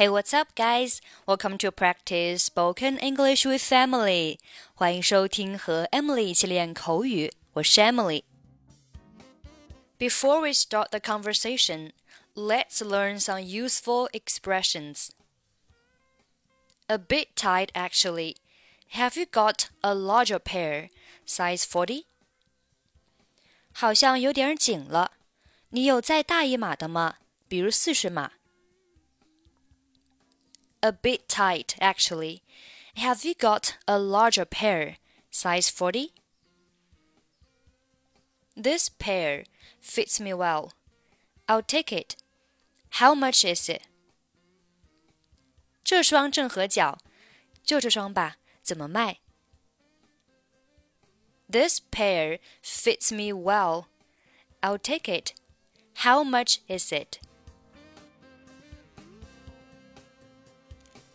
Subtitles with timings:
[0.00, 1.00] Hey, what's up, guys?
[1.26, 4.38] Welcome to practice spoken English with Emily.
[4.74, 11.92] 欢迎收听和 Emily 一起练口语，我是 Emily。Before we start the conversation,
[12.34, 15.10] let's learn some useful expressions.
[16.88, 18.36] A bit tight, actually.
[18.92, 20.90] Have you got a larger pair,
[21.26, 22.04] size forty?
[23.72, 25.12] 好像有点紧了。
[25.70, 27.16] 你有再大一码的吗？
[27.48, 28.32] 比如四十码。
[30.82, 32.42] a bit tight, actually.
[32.96, 34.96] Have you got a larger pair,
[35.30, 36.12] size 40?
[38.56, 39.44] This pair
[39.80, 40.72] fits me well.
[41.48, 42.16] I'll take it.
[43.00, 43.82] How much is it?
[45.84, 46.98] 这双正合脚，
[47.62, 49.20] 就这双吧，怎么卖？
[51.48, 53.86] This pair fits me well.
[54.62, 55.34] I'll take it.
[56.02, 57.20] How much is it?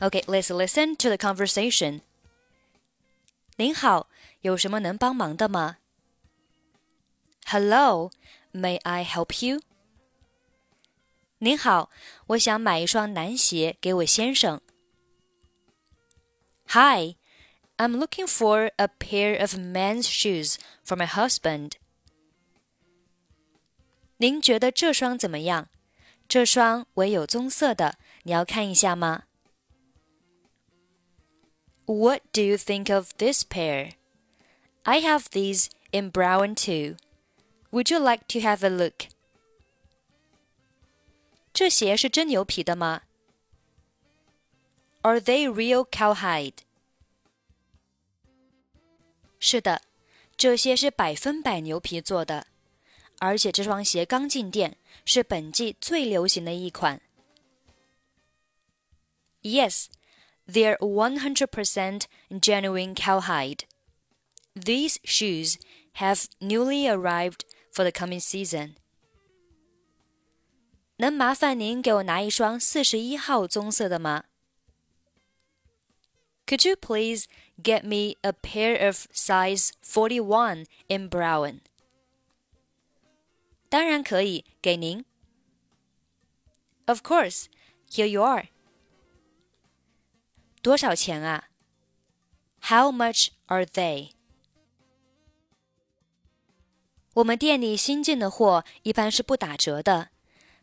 [0.00, 2.00] Okay, let's listen to the conversation.
[3.56, 4.08] 您好，
[4.40, 5.78] 有什么能帮忙的吗？
[7.46, 8.10] Hello,
[8.52, 9.60] may I help you?
[11.38, 11.90] 您好，
[12.28, 14.60] 我想买一双男鞋给我先生。
[16.68, 17.16] Hi,
[17.76, 21.72] I'm looking for a pair of men's shoes for my husband.
[24.16, 25.68] 您觉得这双怎么样？
[26.26, 29.24] 这双唯有棕色的，你要看一下吗
[31.88, 33.94] ？what do you think of this pair?
[34.84, 36.96] I have these in brown too.
[37.70, 39.08] Would you like to have a look?
[41.52, 43.02] 这鞋是真牛皮的吗？
[45.02, 46.54] Are they real cowhide?
[49.38, 49.82] 是的，
[50.36, 52.46] 这些是百分百牛皮做的，
[53.18, 57.00] 而且这双鞋刚进店，是本季最流行的一款。
[59.42, 59.86] Yes,
[60.48, 62.06] they're 100%
[62.40, 63.64] genuine cowhide.
[64.54, 65.58] These shoes
[65.94, 68.76] have newly arrived for the coming season.
[70.98, 74.24] 能麻烦您给我拿一双四十一号棕色的吗？
[76.46, 77.26] Could you please
[77.60, 81.60] get me a pair of size forty-one in brown?
[83.68, 85.04] 当然可以，给您。
[86.86, 87.46] Of course,
[87.90, 88.48] here you are.
[90.62, 91.48] 多少钱啊？
[92.62, 94.10] How much are they？
[97.14, 100.08] 我们店里新进的货一般是不打折的，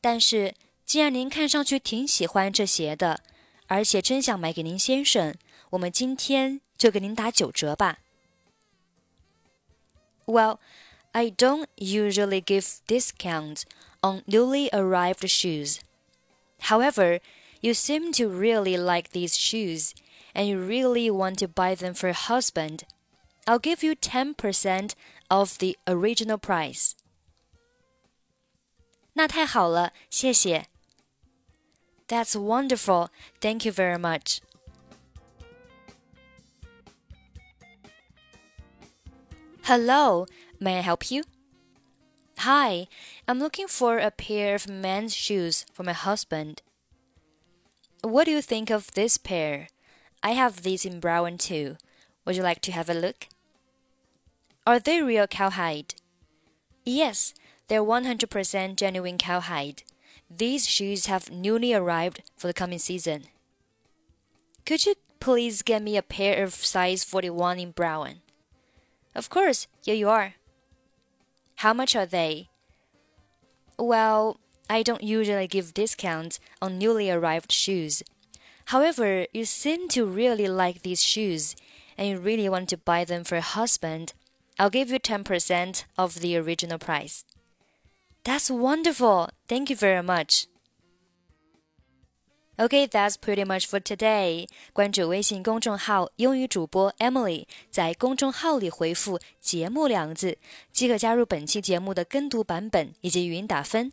[0.00, 3.22] 但是既然您看上去挺喜欢这鞋的，
[3.66, 5.34] 而且真想买给您先生，
[5.70, 8.00] 我们今天就给您打九折吧。
[10.26, 10.58] Well,
[11.12, 13.62] I don't usually give discounts
[14.00, 15.78] on newly arrived shoes.
[16.60, 17.20] However,
[17.60, 19.94] you seem to really like these shoes,
[20.34, 22.84] and you really want to buy them for your husband.
[23.46, 24.94] I'll give you 10%
[25.30, 26.94] of the original price.
[29.14, 30.66] 那太好了，谢谢。
[32.08, 33.08] That's wonderful.
[33.40, 34.40] Thank you very much.
[39.62, 40.26] Hello,
[40.60, 41.24] may I help you?
[42.38, 42.88] Hi,
[43.26, 46.60] I'm looking for a pair of men's shoes for my husband.
[48.01, 49.67] What do you think of this pair?
[50.23, 51.77] I have these in brown too.
[52.25, 53.27] Would you like to have a look?
[54.65, 55.95] Are they real cowhide?
[56.85, 57.33] Yes,
[57.67, 59.83] they're 100% genuine cowhide.
[60.29, 63.25] These shoes have newly arrived for the coming season.
[64.65, 68.21] Could you please get me a pair of size 41 in brown?
[69.13, 70.35] Of course, here you are.
[71.55, 72.49] How much are they?
[73.77, 78.02] Well, I don't usually give discounts on newly arrived shoes.
[78.66, 81.54] However, you seem to really like these shoes
[81.98, 84.14] and you really want to buy them for your husband.
[84.58, 87.24] I'll give you 10% of the original price.
[88.24, 89.28] That's wonderful.
[89.48, 90.46] Thank you very much.
[92.56, 94.46] Okay, that's pretty much for today.
[94.72, 100.38] 关注微信公众号“英语主播 Emily”，在公众号里回复“节目”两个字，
[100.70, 103.92] 即可加入本期节目的跟读版本以及语音打分。